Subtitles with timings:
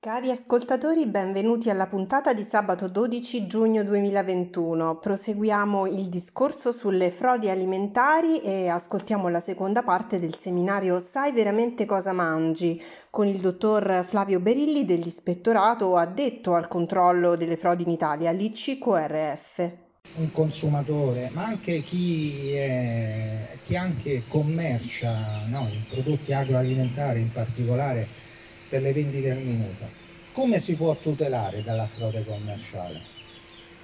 [0.00, 4.98] Cari ascoltatori, benvenuti alla puntata di sabato 12 giugno 2021.
[4.98, 11.84] Proseguiamo il discorso sulle frodi alimentari e ascoltiamo la seconda parte del seminario Sai veramente
[11.84, 18.30] cosa mangi con il dottor Flavio Berilli dell'Ispettorato addetto al controllo delle frodi in Italia,
[18.30, 19.72] l'ICQRF.
[20.14, 28.27] Un consumatore, ma anche chi, è, chi anche commercia no, i prodotti agroalimentari in particolare
[28.68, 29.88] per le vendite al minuto.
[30.32, 33.00] Come si può tutelare dalla frode commerciale?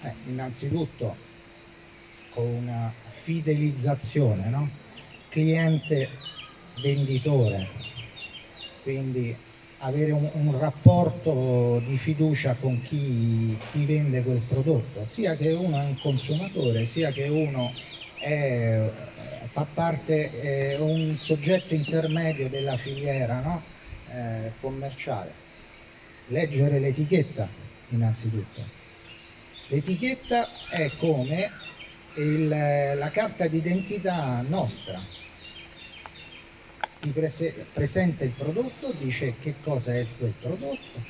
[0.02, 1.14] Eh, innanzitutto
[2.30, 4.68] con una fidelizzazione, no?
[5.28, 7.66] cliente-venditore,
[8.82, 9.36] quindi
[9.78, 15.80] avere un, un, rapporto di fiducia con chi, chi, vende quel prodotto, sia che uno
[15.80, 17.72] è un consumatore, sia che uno
[18.18, 18.90] è,
[19.50, 23.73] fa parte, è un soggetto intermedio della filiera no?
[24.14, 25.42] Eh, commerciale
[26.28, 27.48] leggere l'etichetta
[27.90, 28.62] innanzitutto.
[29.68, 31.50] L'etichetta è come
[32.14, 35.00] il, la carta d'identità nostra.
[37.00, 41.00] Ti prese, presenta il prodotto, dice che cosa è quel prodotto,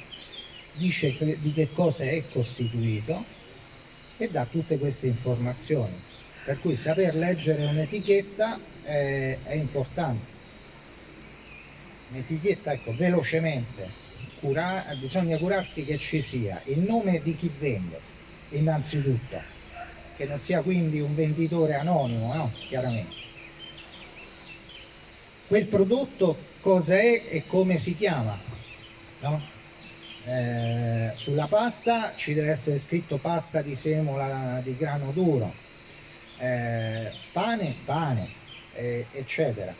[0.77, 3.25] dice che, di che cosa è costituito
[4.17, 6.13] e dà tutte queste informazioni.
[6.45, 10.34] Per cui saper leggere un'etichetta è, è importante.
[12.09, 13.93] Un'etichetta, ecco, velocemente,
[14.35, 18.01] cura, bisogna curarsi che ci sia il nome di chi vende,
[18.49, 19.45] innanzitutto,
[20.15, 22.63] che non sia quindi un venditore anonimo, no?
[22.67, 23.23] Chiaramente.
[25.47, 28.43] Quel prodotto cosa è e come si chiama,
[29.19, 29.53] no?
[30.25, 35.55] eh, sulla pasta ci deve essere scritto pasta di semola di grano duro,
[36.37, 38.33] eh, pane, pane,
[38.71, 39.77] eh, eccetera.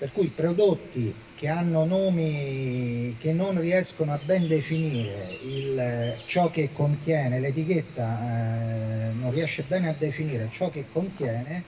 [0.00, 6.70] Per cui prodotti che hanno nomi che non riescono a ben definire il, ciò che
[6.72, 11.62] contiene, l'etichetta eh, non riesce bene a definire ciò che contiene,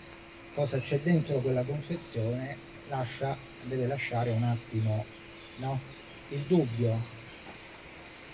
[0.55, 2.57] cosa c'è dentro quella confezione,
[2.89, 5.05] lascia, deve lasciare un attimo
[5.57, 5.79] no?
[6.29, 6.99] il dubbio.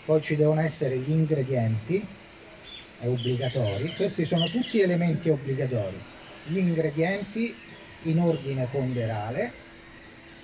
[0.05, 2.07] Poi ci devono essere gli ingredienti,
[3.01, 5.97] è obbligatori, questi sono tutti elementi obbligatori.
[6.45, 7.53] Gli ingredienti
[8.03, 9.67] in ordine ponderale,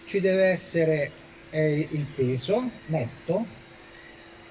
[0.06, 1.10] ci deve essere
[1.50, 3.46] eh, il peso netto,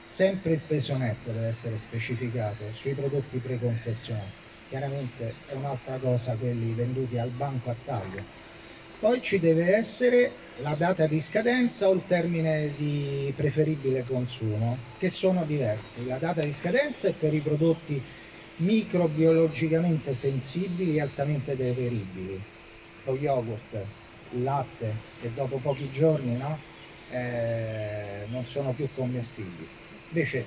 [0.06, 4.42] sempre il peso netto deve essere specificato sui prodotti preconfezionati.
[4.70, 8.42] Chiaramente è un'altra cosa quelli venduti al banco a taglio.
[9.00, 10.32] Poi ci deve essere
[10.62, 16.06] la data di scadenza o il termine di preferibile consumo, che sono diversi.
[16.06, 18.02] La data di scadenza è per i prodotti
[18.58, 22.42] microbiologicamente sensibili e altamente deperibili.
[23.04, 23.86] Lo yogurt,
[24.42, 26.58] latte che dopo pochi giorni no,
[27.10, 29.68] eh, non sono più commestibili.
[30.10, 30.46] Invece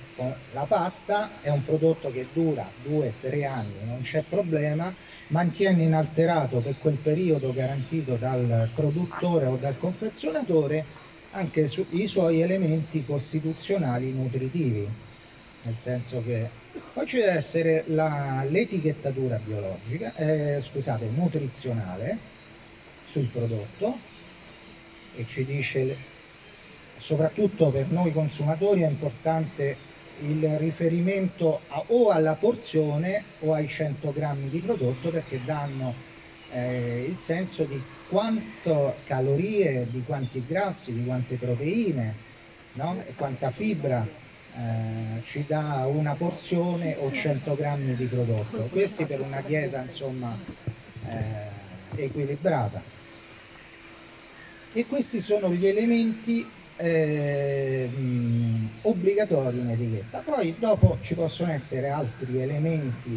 [0.52, 4.94] la pasta è un prodotto che dura 2-3 anni, non c'è problema,
[5.28, 10.84] mantiene inalterato per quel periodo garantito dal produttore o dal confezionatore
[11.32, 14.88] anche su, i suoi elementi costituzionali nutritivi,
[15.62, 16.48] nel senso che
[16.92, 22.18] poi ci deve essere l'etichettatura biologica, eh, scusate, nutrizionale,
[23.16, 23.98] sul prodotto
[25.16, 25.96] e ci dice
[26.96, 29.76] soprattutto per noi consumatori è importante
[30.20, 35.94] il riferimento a, o alla porzione o ai 100 grammi di prodotto perché danno
[36.52, 42.14] eh, il senso di quanto calorie, di quanti grassi, di quante proteine
[42.74, 43.02] no?
[43.06, 48.68] e quanta fibra eh, ci dà una porzione o 100 grammi di prodotto.
[48.70, 50.38] Questi per una dieta insomma
[51.08, 52.96] eh, equilibrata.
[54.76, 56.44] E questi sono gli elementi
[56.76, 57.88] eh,
[58.82, 60.18] obbligatori in etichetta.
[60.18, 63.08] Poi dopo ci possono essere altri elementi,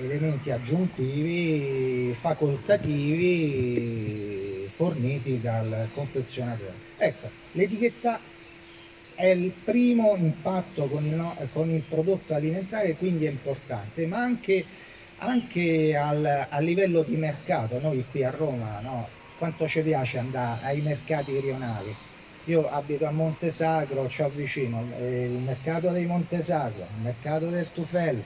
[0.00, 6.74] elementi aggiuntivi, facoltativi forniti dal confezionatore.
[6.98, 8.20] Ecco, l'etichetta
[9.14, 14.62] è il primo impatto con il, con il prodotto alimentare, quindi è importante, ma anche,
[15.20, 19.08] anche al, a livello di mercato, noi qui a Roma, no?
[19.40, 21.96] Quanto ci piace andare ai mercati rionali
[22.44, 28.22] io abito a Montesagro, ho vicino il mercato dei Montesagro, il mercato del Tufel,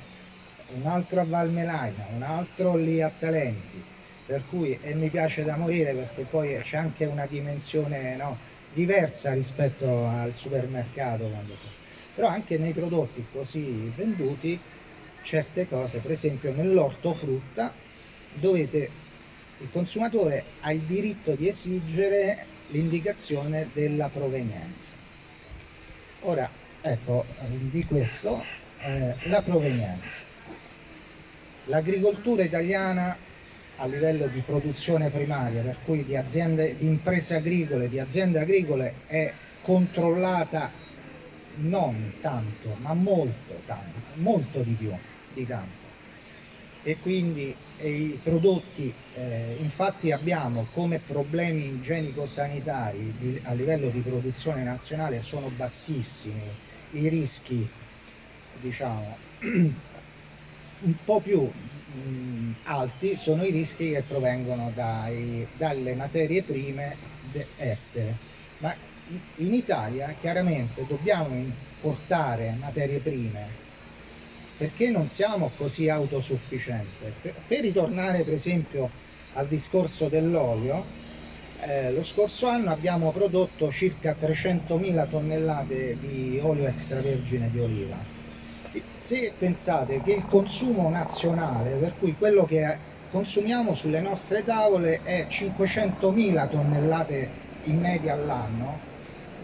[0.74, 3.82] un altro a Valmelaina, un altro lì a Talenti,
[4.26, 8.36] per cui e mi piace da morire perché poi c'è anche una dimensione no,
[8.72, 11.30] diversa rispetto al supermercato.
[12.14, 14.58] Però anche nei prodotti così venduti
[15.22, 17.72] certe cose, per esempio nell'ortofrutta
[18.40, 18.90] dovete,
[19.58, 24.92] il consumatore ha il diritto di esigere l'indicazione della provenienza.
[26.22, 28.42] Ora, ecco, di questo
[28.82, 30.22] eh, la provenienza.
[31.66, 33.16] L'agricoltura italiana
[33.76, 38.94] a livello di produzione primaria, per cui di aziende, di imprese agricole, di aziende agricole,
[39.06, 40.70] è controllata
[41.56, 44.92] non tanto, ma molto tanto, molto di più
[45.32, 45.93] di tanto
[46.86, 55.20] e quindi i prodotti, eh, infatti abbiamo come problemi igienico-sanitari a livello di produzione nazionale
[55.20, 56.42] sono bassissimi,
[56.90, 57.66] i rischi
[58.60, 59.16] diciamo
[60.84, 66.96] un po' più mh, alti sono i rischi che provengono dai, dalle materie prime
[67.56, 68.18] estere,
[68.58, 68.74] ma
[69.36, 73.63] in Italia chiaramente dobbiamo importare materie prime
[74.56, 77.12] perché non siamo così autosufficienti.
[77.20, 78.90] Per, per ritornare per esempio
[79.32, 80.84] al discorso dell'olio,
[81.66, 87.96] eh, lo scorso anno abbiamo prodotto circa 300.000 tonnellate di olio extravergine di oliva.
[88.96, 92.62] Se pensate che il consumo nazionale, per cui quello che
[93.08, 97.30] consumiamo sulle nostre tavole è 500.000 tonnellate
[97.62, 98.80] in media all'anno,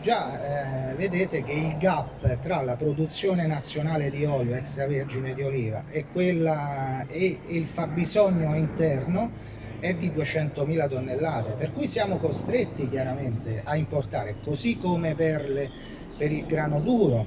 [0.00, 5.84] già eh, vedete che il gap tra la produzione nazionale di olio extravergine di oliva
[5.88, 9.30] e, quella, e, e il fabbisogno interno
[9.78, 15.70] è di 200.000 tonnellate, per cui siamo costretti chiaramente a importare, così come per, le,
[16.16, 17.24] per il grano duro,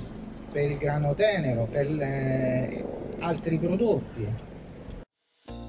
[0.51, 2.85] per il grano tenero, per le,
[3.19, 4.51] altri prodotti.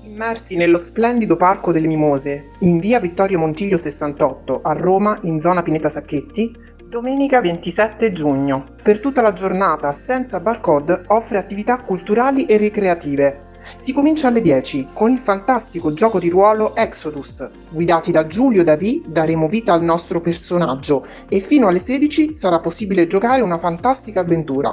[0.04, 5.62] Immersi nello splendido Parco delle Mimose, in via Vittorio Montiglio 68, a Roma, in zona
[5.62, 6.52] Pineta Sacchetti,
[6.94, 8.66] Domenica 27 giugno.
[8.80, 13.46] Per tutta la giornata Senza Barcode offre attività culturali e ricreative.
[13.74, 17.50] Si comincia alle 10 con il fantastico gioco di ruolo Exodus.
[17.68, 23.08] Guidati da Giulio Davì daremo vita al nostro personaggio e fino alle 16 sarà possibile
[23.08, 24.72] giocare una fantastica avventura.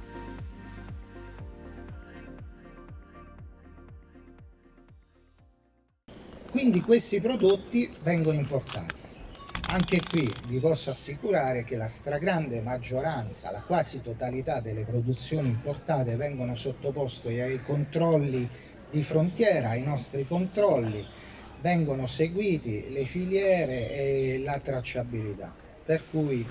[6.52, 8.94] Quindi questi prodotti vengono importati.
[9.70, 16.16] Anche qui vi posso assicurare che la stragrande maggioranza, la quasi totalità delle produzioni importate
[16.16, 18.48] vengono sottoposte ai controlli
[18.92, 21.04] di frontiera, ai nostri controlli,
[21.62, 25.52] vengono seguiti le filiere e la tracciabilità.
[25.84, 26.48] Per cui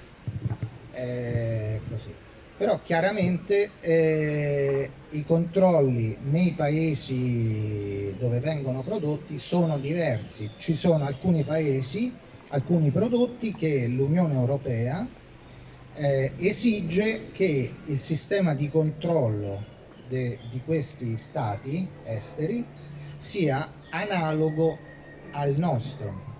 [0.94, 2.12] eh, così.
[2.56, 10.48] Però chiaramente eh, i controlli nei paesi dove vengono prodotti sono diversi.
[10.58, 12.12] Ci sono alcuni paesi,
[12.48, 15.04] alcuni prodotti che l'Unione Europea
[15.96, 19.62] eh, esige che il sistema di controllo
[20.08, 22.64] de, di questi stati esteri
[23.18, 24.78] sia analogo
[25.32, 26.33] al nostro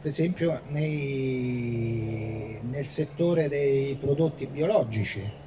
[0.00, 5.38] per esempio nei, nel settore dei prodotti biologici.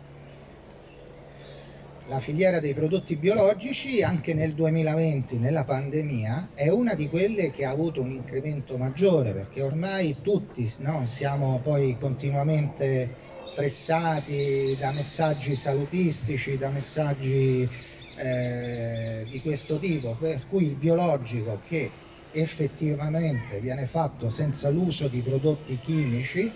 [2.07, 7.63] la filiera dei prodotti biologici anche nel 2020, nella pandemia, è una di quelle che
[7.65, 13.09] ha avuto un incremento maggiore perché ormai tutti no, siamo poi continuamente
[13.53, 17.69] pressati da messaggi salutistici, da messaggi
[18.15, 22.02] eh, di questo tipo, per cui il biologico che
[22.33, 26.51] effettivamente viene fatto senza l'uso di prodotti chimici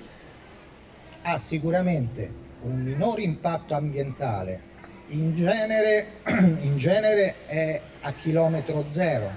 [1.24, 2.30] ha sicuramente
[2.64, 4.76] un minore impatto ambientale
[5.10, 9.30] in genere, in genere è a chilometro zero,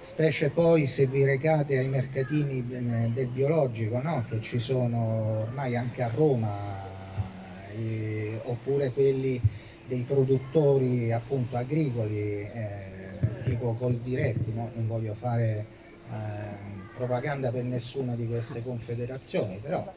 [0.00, 4.24] specie poi se vi recate ai mercatini del biologico, no?
[4.28, 6.80] che ci sono ormai anche a Roma,
[7.74, 9.40] eh, oppure quelli
[9.88, 13.01] dei produttori appunto agricoli, eh,
[13.42, 14.70] tipo Coldiretti, no?
[14.74, 15.66] non voglio fare
[16.10, 19.92] eh, propaganda per nessuna di queste confederazioni, però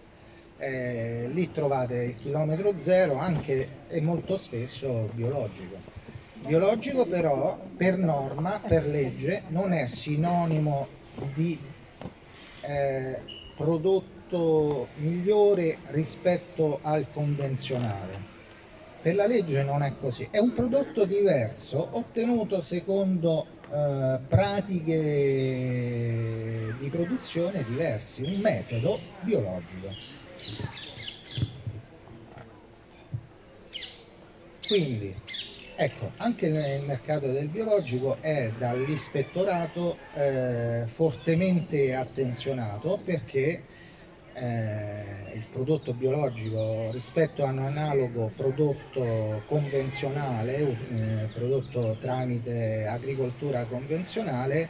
[0.57, 5.81] eh, lì trovate il chilometro zero anche e molto spesso biologico.
[6.33, 10.87] Biologico però per norma, per legge, non è sinonimo
[11.33, 11.59] di
[12.61, 13.21] eh,
[13.55, 18.35] prodotto migliore rispetto al convenzionale.
[19.05, 24.95] Per la legge non è così, è un prodotto diverso ottenuto secondo eh, pratiche
[26.75, 29.95] di produzione diversi, un metodo biologico.
[34.65, 35.15] Quindi,
[35.75, 43.65] ecco, anche nel mercato del biologico è dall'ispettorato eh, fortemente attenzionato perché
[44.36, 54.68] eh, il prodotto biologico rispetto a un analogo prodotto convenzionale, eh, prodotto tramite agricoltura convenzionale,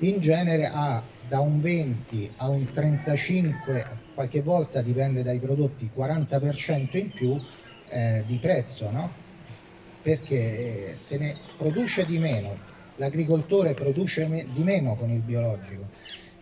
[0.00, 6.96] in genere ha da un 20 a un 35, qualche volta dipende dai prodotti, 40%
[6.98, 7.40] in più
[7.88, 9.10] eh, di prezzo, no?
[10.02, 12.58] Perché eh, se ne produce di meno,
[12.96, 15.88] l'agricoltore produce di meno con il biologico,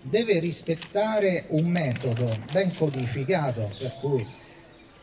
[0.07, 4.27] deve rispettare un metodo ben codificato, per cui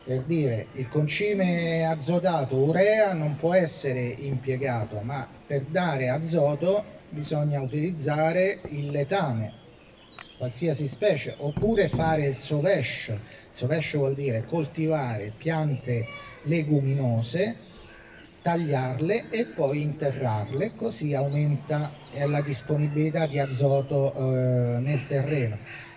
[0.04, 7.60] per dire il concime azotato urea non può essere impiegato, ma per dare azoto bisogna
[7.60, 9.52] utilizzare il letame,
[10.38, 13.18] qualsiasi specie, oppure fare il sovescio.
[13.50, 16.06] Sovescio vuol dire coltivare piante
[16.42, 17.56] leguminose,
[18.42, 25.56] tagliarle e poi interrarle, così aumenta eh, la disponibilità di azoto eh, nel terreno.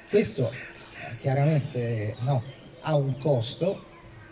[0.09, 2.41] Questo eh, chiaramente no,
[2.81, 3.83] ha un costo,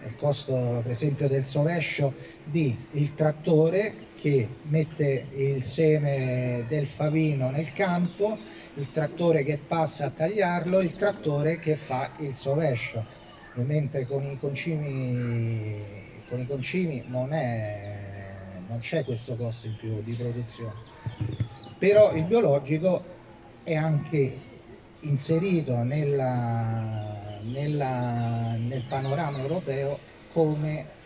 [0.05, 7.49] il costo per esempio del sovescio di il trattore che mette il seme del favino
[7.49, 8.37] nel campo,
[8.75, 13.03] il trattore che passa a tagliarlo, il trattore che fa il sovescio,
[13.55, 18.02] mentre con i concimi, con i concimi non, è,
[18.67, 20.73] non c'è questo costo in più di produzione.
[21.77, 23.03] Però il biologico
[23.63, 24.39] è anche
[25.01, 29.99] inserito nella, nella, nel panorama europeo
[30.31, 31.01] come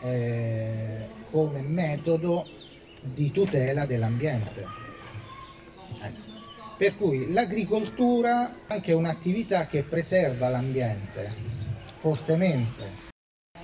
[0.00, 2.46] eh, come metodo
[3.00, 4.66] di tutela dell'ambiente.
[6.00, 6.28] Ecco.
[6.76, 11.34] Per cui l'agricoltura è anche un'attività che preserva l'ambiente
[11.98, 13.08] fortemente.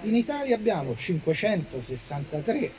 [0.03, 2.71] In Italia abbiamo 563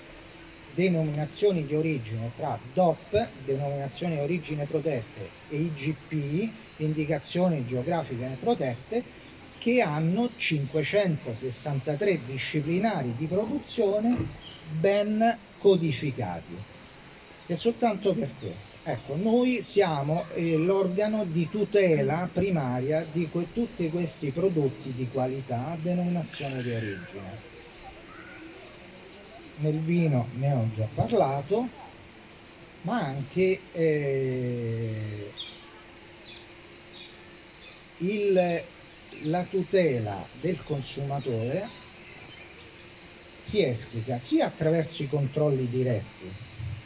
[0.77, 9.03] denominazioni di origine tra DOP, denominazioni di origine protette, e IGP, indicazioni geografiche protette,
[9.57, 14.15] che hanno 563 disciplinari di produzione
[14.79, 16.53] ben codificati.
[17.47, 18.77] E soltanto per questo.
[18.83, 25.75] Ecco, noi siamo eh, l'organo di tutela primaria di que- tutti questi prodotti di qualità
[25.81, 27.56] denominazione di origine.
[29.57, 31.67] Nel vino ne ho già parlato,
[32.81, 35.31] ma anche eh,
[37.99, 38.65] il
[39.23, 41.67] la tutela del consumatore
[43.41, 46.29] si esplica sia attraverso i controlli diretti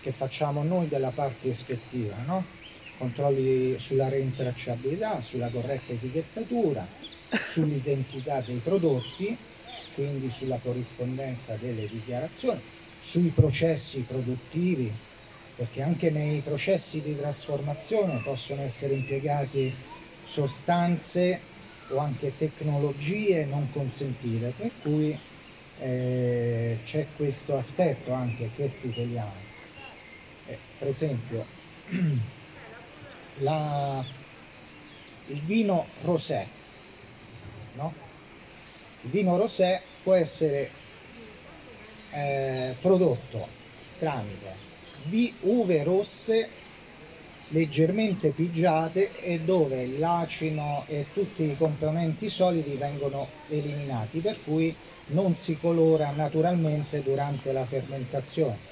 [0.02, 2.44] che facciamo noi della parte ispettiva, no?
[2.98, 6.88] controlli sulla rintracciabilità, sulla corretta etichettatura,
[7.50, 9.38] sull'identità dei prodotti,
[9.94, 12.62] quindi sulla corrispondenza delle dichiarazioni,
[12.98, 14.94] sui processi produttivi,
[15.56, 19.74] perché anche nei processi di trasformazione possono essere impiegati
[20.24, 21.42] sostanze
[21.88, 25.18] o anche tecnologie non consentite, per cui
[25.78, 29.50] eh, c'è questo aspetto anche che tuteliamo.
[30.46, 31.46] Eh, per esempio,
[33.40, 34.04] la,
[35.28, 36.48] il vino rosé,
[37.76, 38.01] no?
[39.04, 40.70] Vino rosé può essere
[42.14, 43.48] eh, prodotto
[43.98, 44.70] tramite
[45.42, 46.50] uve rosse
[47.50, 54.74] leggermente pigiate e dove l'acino e tutti i componenti solidi vengono eliminati, per cui
[55.08, 58.70] non si colora naturalmente durante la fermentazione.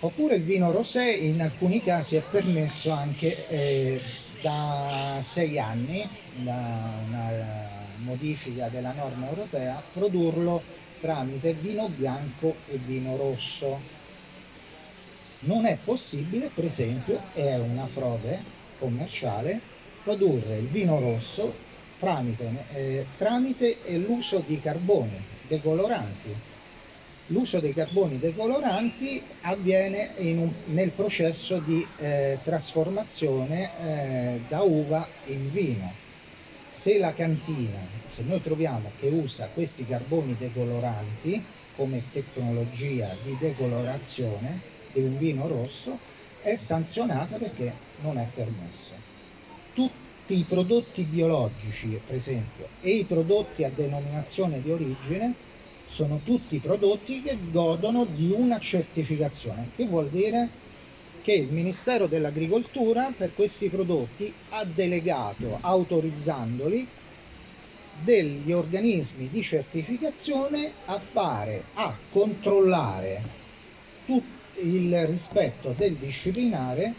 [0.00, 4.00] Oppure il vino rosé in alcuni casi è permesso anche eh,
[4.40, 6.02] da sei anni,
[6.42, 10.62] da una modifica della norma europea, produrlo
[11.00, 13.98] tramite vino bianco e vino rosso
[15.40, 18.42] non è possibile, per esempio, è una frode
[18.78, 19.60] commerciale,
[20.02, 21.54] produrre il vino rosso
[21.98, 26.48] tramite, eh, tramite l'uso di carboni decoloranti.
[27.28, 35.50] L'uso dei carboni decoloranti avviene un, nel processo di eh, trasformazione eh, da uva in
[35.52, 35.92] vino.
[36.80, 41.44] Se la cantina, se noi troviamo che usa questi carboni decoloranti
[41.76, 45.98] come tecnologia di decolorazione, di un vino rosso
[46.40, 48.94] è sanzionata perché non è permesso.
[49.74, 55.34] Tutti i prodotti biologici, per esempio, e i prodotti a denominazione di origine
[55.86, 60.48] sono tutti prodotti che godono di una certificazione, che vuol dire
[61.22, 66.86] che il Ministero dell'Agricoltura per questi prodotti ha delegato, autorizzandoli,
[68.04, 73.38] degli organismi di certificazione a fare, a controllare
[74.62, 76.94] il rispetto del disciplinare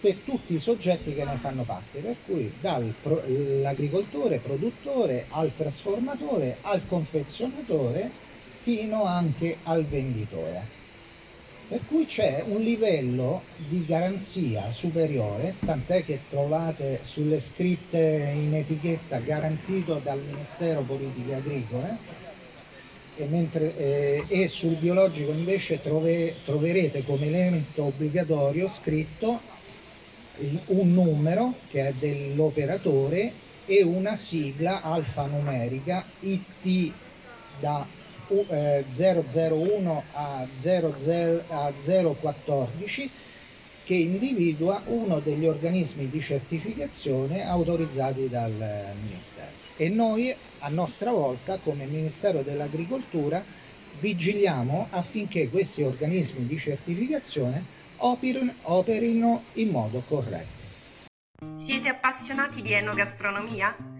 [0.00, 6.86] per tutti i soggetti che ne fanno parte, per cui dall'agricoltore, produttore, al trasformatore, al
[6.86, 8.10] confezionatore,
[8.62, 10.76] fino anche al venditore.
[11.68, 19.18] Per cui c'è un livello di garanzia superiore, tant'è che trovate sulle scritte in etichetta
[19.18, 21.98] garantito dal Ministero Politiche Agricole,
[23.16, 29.38] e, mentre, eh, e sul biologico invece trove, troverete come elemento obbligatorio scritto
[30.68, 33.30] un numero che è dell'operatore
[33.66, 36.92] e una sigla alfanumerica IT
[37.60, 37.86] da
[38.28, 43.10] 001 a, 00, a 014
[43.84, 51.58] che individua uno degli organismi di certificazione autorizzati dal Ministero e noi a nostra volta
[51.58, 53.42] come Ministero dell'Agricoltura
[54.00, 57.64] vigiliamo affinché questi organismi di certificazione
[57.96, 60.56] operino in modo corretto.
[61.54, 63.97] Siete appassionati di enogastronomia?